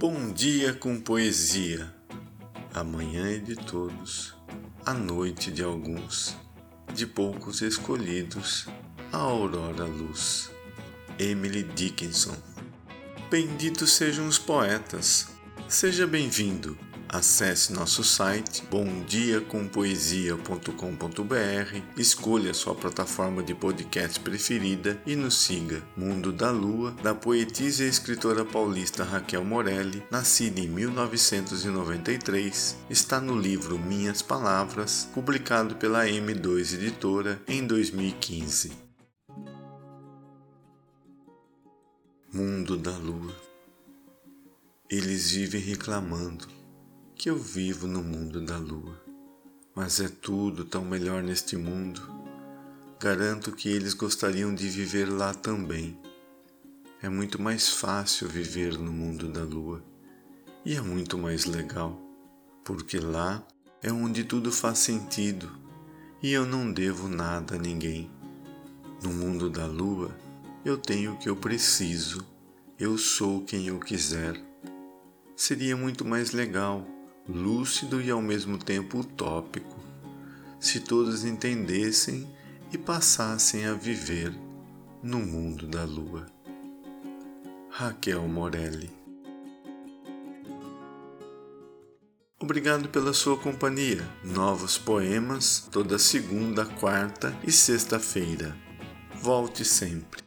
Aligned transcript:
Bom 0.00 0.32
dia 0.32 0.72
com 0.72 0.98
poesia. 0.98 1.94
A 2.72 2.82
manhã 2.82 3.34
é 3.34 3.36
de 3.38 3.54
todos, 3.54 4.34
a 4.86 4.94
noite 4.94 5.50
de 5.52 5.62
alguns, 5.62 6.38
de 6.94 7.06
poucos 7.06 7.60
escolhidos, 7.60 8.66
a 9.12 9.18
aurora 9.18 9.84
luz. 9.84 10.50
Emily 11.18 11.64
Dickinson. 11.64 12.34
Benditos 13.30 13.92
sejam 13.92 14.26
os 14.26 14.38
poetas. 14.38 15.28
Seja 15.68 16.06
bem-vindo. 16.06 16.78
Acesse 17.12 17.72
nosso 17.72 18.04
site 18.04 18.62
bomdiacompoesia.com.br, 18.70 21.34
escolha 22.00 22.54
sua 22.54 22.72
plataforma 22.72 23.42
de 23.42 23.52
podcast 23.52 24.20
preferida 24.20 25.02
e 25.04 25.16
nos 25.16 25.34
siga 25.42 25.82
Mundo 25.96 26.30
da 26.32 26.52
Lua, 26.52 26.92
da 27.02 27.12
poetisa 27.12 27.82
e 27.84 27.88
escritora 27.88 28.44
paulista 28.44 29.02
Raquel 29.02 29.44
Morelli, 29.44 30.04
nascida 30.08 30.60
em 30.60 30.68
1993, 30.68 32.76
está 32.88 33.20
no 33.20 33.36
livro 33.36 33.76
Minhas 33.76 34.22
Palavras, 34.22 35.08
publicado 35.12 35.74
pela 35.74 36.06
M2 36.06 36.74
Editora 36.74 37.42
em 37.48 37.66
2015. 37.66 38.70
Mundo 42.32 42.76
da 42.76 42.96
Lua. 42.96 43.34
Eles 44.88 45.28
vivem 45.32 45.60
reclamando 45.60 46.59
que 47.20 47.28
eu 47.28 47.36
vivo 47.36 47.86
no 47.86 48.02
mundo 48.02 48.42
da 48.42 48.56
lua. 48.56 48.98
Mas 49.76 50.00
é 50.00 50.08
tudo 50.08 50.64
tão 50.64 50.82
melhor 50.86 51.22
neste 51.22 51.54
mundo. 51.54 52.00
Garanto 52.98 53.52
que 53.52 53.68
eles 53.68 53.92
gostariam 53.92 54.54
de 54.54 54.66
viver 54.70 55.04
lá 55.04 55.34
também. 55.34 55.98
É 57.02 57.10
muito 57.10 57.40
mais 57.40 57.68
fácil 57.68 58.26
viver 58.26 58.78
no 58.78 58.90
mundo 58.90 59.28
da 59.30 59.42
lua. 59.44 59.84
E 60.64 60.74
é 60.74 60.80
muito 60.80 61.18
mais 61.18 61.44
legal, 61.44 62.00
porque 62.64 62.98
lá 62.98 63.46
é 63.82 63.92
onde 63.92 64.24
tudo 64.24 64.50
faz 64.50 64.78
sentido 64.78 65.50
e 66.22 66.32
eu 66.32 66.46
não 66.46 66.72
devo 66.72 67.06
nada 67.06 67.56
a 67.56 67.58
ninguém. 67.58 68.10
No 69.02 69.10
mundo 69.12 69.50
da 69.50 69.66
lua, 69.66 70.10
eu 70.64 70.78
tenho 70.78 71.12
o 71.12 71.18
que 71.18 71.28
eu 71.28 71.36
preciso, 71.36 72.26
eu 72.78 72.96
sou 72.96 73.44
quem 73.44 73.66
eu 73.68 73.78
quiser. 73.78 74.40
Seria 75.36 75.76
muito 75.76 76.02
mais 76.02 76.30
legal 76.32 76.86
lúcido 77.28 78.00
e 78.00 78.10
ao 78.10 78.22
mesmo 78.22 78.58
tempo 78.58 78.98
utópico, 79.00 79.76
se 80.58 80.80
todos 80.80 81.24
entendessem 81.24 82.28
e 82.72 82.78
passassem 82.78 83.66
a 83.66 83.74
viver 83.74 84.32
no 85.02 85.18
mundo 85.18 85.66
da 85.66 85.84
lua. 85.84 86.26
Raquel 87.70 88.26
Morelli 88.28 88.90
Obrigado 92.42 92.88
pela 92.88 93.12
sua 93.12 93.36
companhia. 93.38 94.06
Novos 94.24 94.76
poemas 94.78 95.68
toda 95.70 95.98
segunda, 95.98 96.64
quarta 96.64 97.36
e 97.46 97.52
sexta-feira. 97.52 98.56
Volte 99.20 99.62
sempre. 99.64 100.19